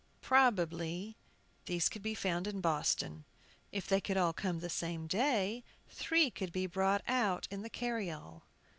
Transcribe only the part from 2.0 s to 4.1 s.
be found in Boston. If they